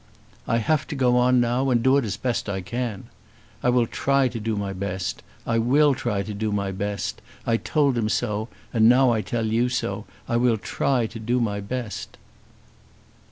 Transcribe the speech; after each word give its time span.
"I 0.47 0.57
have 0.57 0.87
to 0.87 0.95
go 0.95 1.15
on 1.15 1.39
now, 1.39 1.69
and 1.69 1.83
do 1.83 1.95
it 1.95 2.05
as 2.05 2.17
best 2.17 2.49
I 2.49 2.61
can. 2.61 3.03
I 3.61 3.69
will 3.69 3.85
try 3.85 4.29
to 4.29 4.39
do 4.39 4.55
my 4.55 4.73
best. 4.73 5.21
I 5.45 5.59
will 5.59 5.93
try 5.93 6.23
to 6.23 6.33
do 6.33 6.51
my 6.51 6.71
best. 6.71 7.21
I 7.45 7.57
told 7.57 7.99
him 7.99 8.09
so, 8.09 8.47
and 8.73 8.89
now 8.89 9.11
I 9.11 9.21
tell 9.21 9.45
you 9.45 9.69
so. 9.69 10.05
I 10.27 10.37
will 10.37 10.57
try 10.57 11.05
to 11.05 11.19
do 11.19 11.39
my 11.39 11.59
best." 11.59 12.17